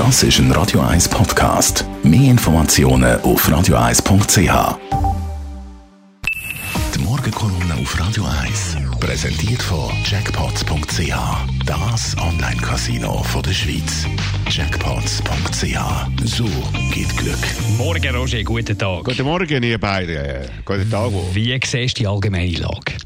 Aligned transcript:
Das 0.00 0.22
ist 0.22 0.38
ein 0.38 0.50
Radio 0.52 0.80
1 0.80 1.10
Podcast. 1.10 1.84
Mehr 2.02 2.30
Informationen 2.30 3.20
auf 3.20 3.46
radio1.ch. 3.46 4.78
Die 6.94 6.98
Morgenkolumne 7.00 7.74
auf 7.74 8.00
Radio 8.00 8.24
1 8.24 8.78
präsentiert 8.98 9.62
von 9.62 9.90
Jackpots.ch. 10.06 11.12
Das 11.66 12.16
Online-Casino 12.16 13.22
der 13.44 13.52
Schweiz. 13.52 14.06
Jackpots.ch. 14.48 16.24
So 16.24 16.46
geht 16.94 17.14
Glück. 17.18 17.36
Morgen, 17.76 18.16
Roger, 18.16 18.42
guten 18.42 18.78
Tag. 18.78 19.04
Guten 19.04 19.24
Morgen, 19.24 19.62
ihr 19.62 19.78
beiden. 19.78 20.48
Guten 20.64 20.90
Tag. 20.90 21.10
Wie 21.34 21.60
siehst 21.62 21.98
du 21.98 22.00
die 22.00 22.06
allgemeine 22.06 22.56
Lage? 22.56 22.99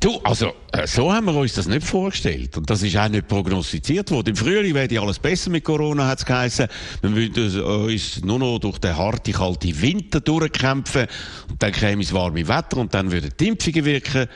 Du, 0.00 0.18
also, 0.24 0.54
äh, 0.72 0.86
so 0.86 1.12
haben 1.12 1.26
wir 1.26 1.34
uns 1.34 1.52
das 1.52 1.68
nicht 1.68 1.86
vorgestellt. 1.86 2.56
Und 2.56 2.70
das 2.70 2.82
ist 2.82 2.96
auch 2.96 3.10
nicht 3.10 3.28
prognostiziert 3.28 4.10
worden. 4.10 4.30
Im 4.30 4.36
Frühling 4.36 4.74
werde 4.74 4.98
alles 4.98 5.18
besser 5.18 5.50
mit 5.50 5.62
Corona, 5.62 6.06
hat 6.06 6.20
es 6.20 6.24
geheißen. 6.24 6.68
Wir 7.02 7.14
würden 7.14 7.60
uns 7.60 8.24
nur 8.24 8.38
noch 8.38 8.58
durch 8.58 8.78
den 8.78 8.96
harten, 8.96 9.32
kalten 9.32 9.82
Winter 9.82 10.20
durchkämpfen. 10.20 11.06
Und 11.50 11.62
dann 11.62 11.72
käme 11.72 12.02
das 12.02 12.14
warme 12.14 12.48
Wetter 12.48 12.78
und 12.78 12.94
dann 12.94 13.12
würden 13.12 13.30
die 13.38 13.48
Impfungen 13.48 13.84
wirken. 13.84 14.26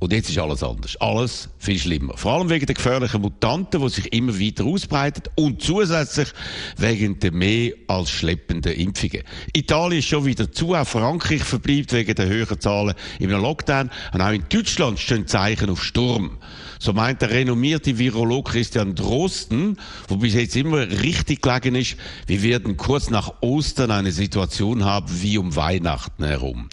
Und 0.00 0.12
jetzt 0.12 0.30
ist 0.30 0.38
alles 0.38 0.62
anders. 0.62 0.96
Alles 1.00 1.48
viel 1.58 1.78
schlimmer. 1.78 2.16
Vor 2.16 2.32
allem 2.32 2.48
wegen 2.48 2.66
der 2.66 2.76
gefährlichen 2.76 3.20
Mutanten, 3.20 3.80
die 3.80 3.88
sich 3.88 4.12
immer 4.12 4.38
weiter 4.38 4.64
ausbreiten 4.64 5.24
und 5.34 5.60
zusätzlich 5.60 6.28
wegen 6.76 7.18
der 7.18 7.32
mehr 7.32 7.72
als 7.88 8.10
schleppenden 8.10 8.74
Impfungen. 8.74 9.24
Italien 9.52 9.98
ist 9.98 10.08
schon 10.08 10.24
wieder 10.24 10.52
zu, 10.52 10.74
auch 10.74 10.86
Frankreich 10.86 11.42
verbleibt 11.42 11.92
wegen 11.92 12.14
der 12.14 12.28
höheren 12.28 12.60
Zahlen 12.60 12.94
im 13.18 13.30
Lockdown. 13.30 13.90
Und 14.12 14.20
auch 14.20 14.30
in 14.30 14.44
Deutschland 14.48 15.00
stehen 15.00 15.26
Zeichen 15.26 15.68
auf 15.68 15.82
Sturm. 15.82 16.38
So 16.78 16.92
meint 16.92 17.20
der 17.22 17.30
renommierte 17.30 17.98
Virolog 17.98 18.50
Christian 18.50 18.94
Drosten, 18.94 19.76
wo 20.06 20.16
bis 20.16 20.34
jetzt 20.34 20.56
immer 20.56 20.88
richtig 20.88 21.42
gelegen 21.42 21.74
ist, 21.74 21.96
wir 22.26 22.42
werden 22.42 22.76
kurz 22.76 23.10
nach 23.10 23.34
Ostern 23.40 23.90
eine 23.90 24.12
Situation 24.12 24.84
haben 24.84 25.06
wie 25.22 25.38
um 25.38 25.56
Weihnachten 25.56 26.24
herum. 26.24 26.68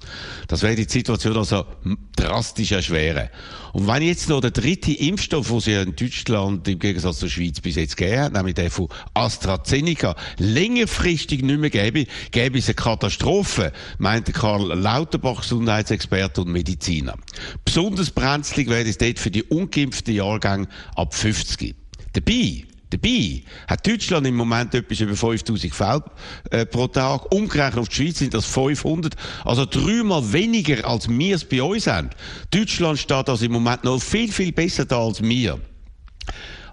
Das 0.47 0.61
wäre 0.61 0.75
die 0.75 0.83
Situation 0.83 1.37
also 1.37 1.65
drastisch 2.15 2.71
erschweren. 2.71 3.29
Und 3.73 3.87
wenn 3.87 4.03
jetzt 4.03 4.29
noch 4.29 4.39
der 4.39 4.51
dritte 4.51 4.93
Impfstoff, 4.93 5.49
den 5.49 5.59
sie 5.59 5.73
in 5.73 5.95
Deutschland 5.95 6.67
im 6.67 6.79
Gegensatz 6.79 7.19
zur 7.19 7.29
Schweiz 7.29 7.59
bis 7.59 7.75
jetzt 7.75 7.97
gegeben 7.97 8.21
hat, 8.21 8.33
nämlich 8.33 8.55
der 8.55 8.71
von 8.71 8.87
AstraZeneca, 9.13 10.15
längerfristig 10.37 11.41
nicht 11.41 11.59
mehr 11.59 11.69
gäbe, 11.69 12.05
gäbe 12.31 12.57
es 12.57 12.67
eine 12.67 12.75
Katastrophe, 12.75 13.73
meinte 13.97 14.31
Karl 14.31 14.79
Lauterbach, 14.79 15.41
Gesundheitsexperte 15.41 16.41
und 16.41 16.51
Mediziner. 16.51 17.15
Besonders 17.65 18.11
brenzlig 18.11 18.69
wäre 18.69 18.87
es 18.87 18.97
dort 18.97 19.19
für 19.19 19.31
die 19.31 19.43
ungeimpften 19.43 19.94
Jahrgänge 20.07 20.67
ab 20.95 21.13
50. 21.13 21.75
Dabei 22.13 22.65
Dabei 22.89 23.43
hat 23.67 23.85
Deutschland 23.85 24.27
im 24.27 24.35
Moment 24.35 24.73
etwas 24.73 24.99
über 24.99 25.15
5000 25.15 25.73
Fälle 25.73 26.03
äh, 26.51 26.65
pro 26.65 26.87
Tag. 26.87 27.31
Umgerechnet 27.33 27.79
auf 27.79 27.89
die 27.89 27.95
Schweiz 27.95 28.19
sind 28.19 28.33
das 28.33 28.45
500. 28.45 29.15
Also 29.43 29.65
dreimal 29.65 30.31
weniger, 30.31 30.87
als 30.87 31.09
wir 31.09 31.35
es 31.35 31.43
bei 31.43 31.61
uns 31.61 31.87
haben. 31.87 32.09
Deutschland 32.51 32.99
steht 32.99 33.27
also 33.27 33.45
im 33.45 33.51
Moment 33.51 33.83
noch 33.83 34.01
viel, 34.01 34.31
viel 34.31 34.51
besser 34.51 34.85
da 34.85 35.03
als 35.03 35.21
wir. 35.21 35.59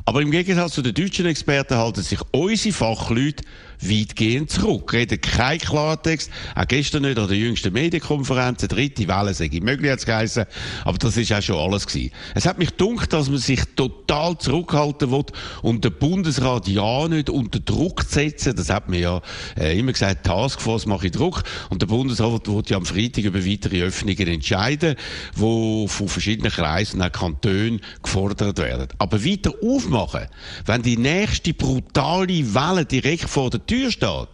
Aber 0.05 0.21
im 0.21 0.31
Gegensatz 0.31 0.73
zu 0.73 0.83
den 0.83 0.95
deutschen 0.95 1.27
Experten 1.27 1.77
halten 1.77 2.03
sich 2.03 2.19
unsere 2.33 2.75
Fachleute 2.75 3.45
weitgehend 3.83 4.51
zurück. 4.51 4.93
Reden 4.93 5.21
kein 5.21 5.59
Klartext. 5.59 6.31
Auch 6.55 6.67
gestern 6.67 7.03
nicht 7.03 7.19
an 7.19 7.29
der 7.29 7.37
jüngsten 7.37 7.73
Medienkonferenz. 7.73 8.61
Eine 8.61 8.69
dritte 8.69 9.09
Welle 9.09 9.35
sei 9.35 9.51
möglich, 9.63 9.91
hat 9.91 9.99
es 9.99 10.07
geheißen. 10.07 10.45
Aber 10.85 10.99
das 10.99 11.17
ist 11.17 11.33
auch 11.33 11.43
schon 11.43 11.57
alles 11.57 11.87
gewesen. 11.87 12.13
Es 12.35 12.47
hat 12.47 12.59
mich 12.59 12.71
dunkt, 12.71 13.13
dass 13.13 13.29
man 13.29 13.39
sich 13.39 13.61
total 13.77 14.39
zurückhalten 14.39 15.11
will 15.11 15.25
und 15.63 15.85
den 15.85 15.93
Bundesrat 15.93 16.69
ja 16.69 17.09
nicht 17.09 17.31
unter 17.31 17.61
Druck 17.61 18.03
setzen. 18.03 18.55
Das 18.57 18.71
hat 18.71 18.89
man 18.89 18.99
ja 18.99 19.21
äh, 19.59 19.79
immer 19.79 19.93
gesagt, 19.93 20.27
Taskforce 20.27 20.87
mache 20.87 21.07
ich 21.07 21.13
Druck. 21.13 21.43
Und 21.71 21.83
der 21.83 21.87
Bundesrat 21.87 22.49
wird 22.49 22.71
ja 22.71 22.77
am 22.77 22.87
Freitag 22.87 23.25
über 23.25 23.45
weitere 23.45 23.83
Öffnungen 23.83 24.29
entscheiden, 24.29 24.97
wo 25.35 25.87
von 25.89 26.09
verschiedenen 26.09 26.53
Kreisen 26.53 27.01
und 27.01 27.13
Kantonen 27.13 27.81
gefordert 28.03 28.59
werden. 28.59 28.89
Aber 28.99 29.25
weiter 29.25 29.53
aufmachen, 29.63 30.27
wenn 30.67 30.83
die 30.83 30.97
nächste 30.97 31.55
brutale 31.55 32.55
Welle 32.55 32.85
direkt 32.85 33.29
vor 33.29 33.51
der 33.51 33.65
Tür 33.67 33.72
steht. 33.91 34.29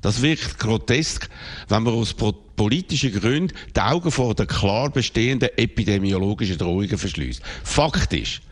Das 0.00 0.20
wirkt 0.20 0.58
grotesk, 0.58 1.30
wenn 1.68 1.82
man 1.82 1.94
aus 1.94 2.14
politischen 2.14 3.12
Gründen 3.12 3.56
die 3.74 3.80
Augen 3.80 4.10
vor 4.10 4.34
der 4.34 4.46
klar 4.46 4.90
bestehenden 4.90 5.48
epidemiologischen 5.56 6.58
Drohungen 6.58 6.98
verschließt. 6.98 7.42
Fakt 7.62 8.12
ist, 8.12 8.42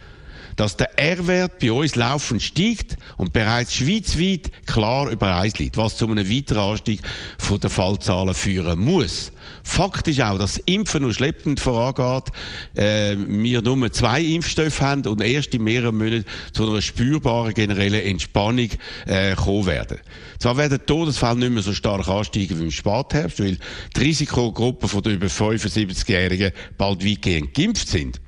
dass 0.57 0.77
der 0.77 0.99
R-Wert 0.99 1.59
bei 1.59 1.73
uns 1.73 1.97
laufend 1.97 2.43
steigt 2.43 2.97
und 3.17 3.33
bereits 3.33 3.75
schweizweit 3.75 4.51
klar 4.67 5.11
über 5.11 5.37
1 5.37 5.59
liegt, 5.59 5.77
was 5.77 5.97
zu 5.97 6.07
einem 6.07 6.29
weiteren 6.29 6.71
Anstieg 6.71 7.01
von 7.39 7.61
der 7.61 7.71
Fallzahlen 7.71 8.35
führen 8.35 8.79
muss. 8.81 9.33
Fakt 9.65 10.09
ist 10.09 10.21
auch, 10.21 10.39
dass 10.39 10.55
das 10.55 10.63
Impfen 10.67 11.03
nur 11.03 11.15
schleppend 11.15 11.61
vorangeht, 11.61 12.33
äh, 12.75 13.17
wir 13.17 13.63
nur 13.63 13.93
zwei 13.93 14.21
Impfstoffe 14.21 14.81
haben 14.81 15.07
und 15.07 15.21
erst 15.21 15.55
in 15.55 15.65
mehreren 15.65 15.97
Monaten 15.97 16.25
zu 16.53 16.69
einer 16.69 16.83
spürbaren 16.83 17.55
generellen 17.55 18.03
Entspannung 18.03 18.69
äh, 19.07 19.35
kommen 19.35 19.67
werden. 19.67 19.99
Zwar 20.39 20.57
werden 20.57 20.79
die 20.79 20.87
Todesfälle 20.87 21.37
nicht 21.37 21.53
mehr 21.53 21.63
so 21.63 21.73
stark 21.73 22.09
ansteigen 22.09 22.59
wie 22.59 22.65
im 22.65 22.71
Spätherbst, 22.71 23.41
weil 23.41 23.59
die 23.97 24.01
Risikogruppen 24.01 24.89
von 24.89 25.03
den 25.03 25.15
über 25.15 25.27
75-Jährigen 25.27 26.53
bald 26.77 27.05
weitgehend 27.05 27.55
geimpft 27.55 27.89
sind. 27.89 28.21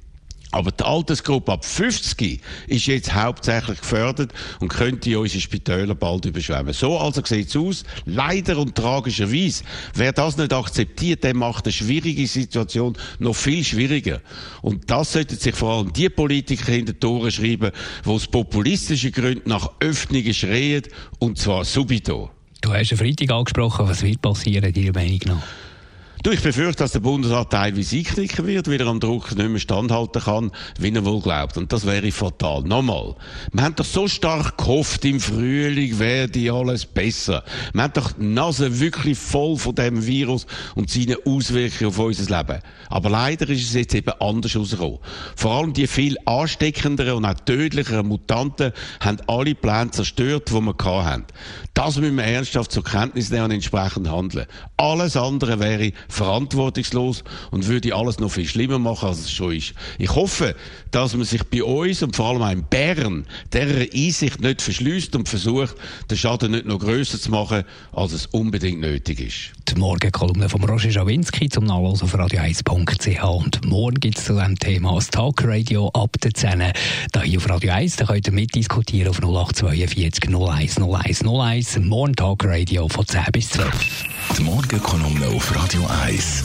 Aber 0.54 0.70
die 0.70 0.84
Altersgruppe 0.84 1.50
ab 1.50 1.65
50 1.65 2.41
ist 2.69 2.87
jetzt 2.87 3.12
hauptsächlich 3.12 3.81
gefördert 3.81 4.32
und 4.60 4.69
könnte 4.69 5.19
unsere 5.19 5.41
Spitäler 5.41 5.97
bald 5.97 6.26
überschwemmen. 6.26 6.72
So 6.72 6.97
also 6.97 7.22
sieht 7.25 7.48
es 7.48 7.56
aus. 7.56 7.82
Leider 8.06 8.59
und 8.59 8.76
tragischerweise. 8.76 9.65
Wer 9.94 10.12
das 10.12 10.37
nicht 10.37 10.53
akzeptiert, 10.53 11.25
der 11.25 11.34
macht 11.34 11.65
eine 11.65 11.72
schwierige 11.72 12.28
Situation 12.28 12.97
noch 13.19 13.34
viel 13.34 13.65
schwieriger. 13.65 14.20
Und 14.62 14.88
das 14.92 15.15
sollten 15.15 15.37
sich 15.37 15.56
vor 15.56 15.78
allem 15.78 15.92
die 15.92 16.09
Politiker 16.09 16.71
hinter 16.71 16.97
Tore 17.00 17.32
schreiben, 17.32 17.72
die 18.04 18.09
aus 18.09 18.28
populistischen 18.28 19.10
Gründen 19.10 19.48
nach 19.48 19.69
Öffnungen 19.81 20.34
schreien, 20.34 20.84
und 21.19 21.36
zwar 21.36 21.65
subito. 21.65 22.31
Du 22.60 22.72
hast 22.72 22.92
einen 22.92 22.98
Freitag 22.98 23.32
angesprochen. 23.32 23.88
Was 23.88 24.04
wird 24.04 24.22
passieren, 24.22 24.72
deiner 24.72 24.92
Meinung 24.92 25.21
nach? 25.26 25.42
Du, 26.24 26.30
ich 26.30 26.40
befürchte, 26.40 26.82
dass 26.84 26.92
der 26.92 27.00
Bundesrat 27.00 27.50
teilweise 27.50 27.98
einknicken 27.98 28.46
wird, 28.46 28.66
weil 28.66 28.80
er 28.80 28.86
am 28.86 28.98
Druck 28.98 29.36
nicht 29.36 29.46
mehr 29.46 29.58
standhalten 29.58 30.22
kann, 30.22 30.52
wie 30.78 30.90
er 30.90 31.04
wohl 31.04 31.20
glaubt. 31.20 31.58
Und 31.58 31.70
das 31.70 31.84
wäre 31.84 32.10
fatal. 32.12 32.62
Nochmal. 32.62 33.14
Wir 33.52 33.62
haben 33.62 33.76
doch 33.76 33.84
so 33.84 34.08
stark 34.08 34.56
gehofft, 34.56 35.04
im 35.04 35.20
Frühling 35.20 35.98
werde 35.98 36.50
alles 36.50 36.86
besser. 36.86 37.44
Wir 37.74 37.82
haben 37.82 37.92
doch 37.92 38.12
die 38.12 38.24
Nase 38.24 38.80
wirklich 38.80 39.18
voll 39.18 39.58
von 39.58 39.74
dem 39.74 40.06
Virus 40.06 40.46
und 40.74 40.88
seinen 40.88 41.18
Auswirkungen 41.26 41.88
auf 41.88 41.98
unser 41.98 42.38
Leben. 42.38 42.62
Aber 42.88 43.10
leider 43.10 43.46
ist 43.50 43.68
es 43.68 43.74
jetzt 43.74 43.94
eben 43.94 44.14
anders 44.18 44.56
rausgekommen. 44.56 45.00
Vor 45.36 45.52
allem 45.52 45.74
die 45.74 45.86
viel 45.86 46.16
ansteckenderen 46.24 47.16
und 47.16 47.26
auch 47.26 47.34
tödlicheren 47.34 48.08
Mutanten 48.08 48.72
haben 49.00 49.18
alle 49.26 49.54
Pläne 49.54 49.91
zerstört, 49.91 50.48
die 50.48 50.54
wir 50.54 51.04
hatten. 51.04 51.26
Das 51.84 51.99
müssen 51.99 52.17
wir 52.17 52.25
ernsthaft 52.25 52.72
zur 52.72 52.83
Kenntnis 52.83 53.28
nehmen 53.28 53.45
und 53.45 53.50
entsprechend 53.50 54.11
handeln. 54.11 54.47
Alles 54.78 55.19
andere 55.19 55.61
wäre 55.61 55.93
verantwortungslos 56.09 57.25
und 57.50 57.67
würde 57.67 57.95
alles 57.95 58.19
noch 58.19 58.31
viel 58.31 58.47
schlimmer 58.47 58.78
machen, 58.78 59.11
als 59.11 59.19
es 59.19 59.31
schon 59.31 59.53
ist. 59.55 59.75
Ich 59.99 60.15
hoffe, 60.15 60.56
dass 60.93 61.15
man 61.15 61.27
sich 61.27 61.45
bei 61.45 61.62
uns 61.62 62.03
und 62.03 62.17
vor 62.17 62.31
allem 62.31 62.41
auch 62.41 62.50
in 62.53 62.65
Bern 62.65 63.27
dieser 63.53 63.93
Einsicht 63.95 64.41
nicht 64.41 64.62
verschließt 64.62 65.15
und 65.15 65.28
versucht, 65.28 65.75
den 66.11 66.17
Schaden 66.17 66.53
nicht 66.53 66.65
noch 66.65 66.78
grösser 66.78 67.21
zu 67.21 67.31
machen, 67.31 67.65
als 67.93 68.12
es 68.12 68.27
unbedingt 68.28 68.81
nötig 68.81 69.21
ist. 69.21 69.53
Die 69.69 69.78
Morgenkolumne 69.78 70.49
von 70.49 70.65
Roger 70.65 70.91
Schawinski 70.91 71.51
zum 71.51 71.65
Nachlesen 71.65 72.05
auf 72.05 72.15
radio1.ch 72.15 73.25
und 73.25 73.62
morgen 73.66 74.01
gibt 74.01 74.19
es 74.19 74.25
zu 74.25 74.34
diesem 74.34 74.59
Thema 74.59 74.95
das 74.95 75.09
Talkradio 75.09 75.89
ab 75.89 76.16
der 76.22 76.33
10 76.33 76.72
da 77.12 77.22
hier 77.22 77.39
auf 77.39 77.49
Radio 77.49 77.72
1, 77.72 77.97
da 77.97 78.06
könnt 78.06 78.27
ihr 78.27 78.33
mitdiskutieren 78.33 79.09
auf 79.09 79.19
0842 79.19 80.34
01 80.34 80.78
01 80.78 81.25
01, 81.25 81.73
morgen 81.80 82.15
Talkradio 82.15 82.88
von 82.88 83.06
10 83.06 83.24
bis 83.32 83.50
12. 83.50 84.04
Die 84.38 84.42
Morgenkolumne 84.42 85.26
auf 85.28 85.54
Radio 85.54 85.84
1. 86.04 86.44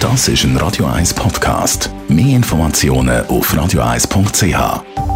Das 0.00 0.28
ist 0.28 0.44
ein 0.44 0.56
Radio 0.56 0.86
1 0.86 1.14
Podcast. 1.14 1.90
Mehr 2.08 2.36
Informationen 2.36 3.26
auf 3.26 3.54
radio1.ch. 3.54 5.09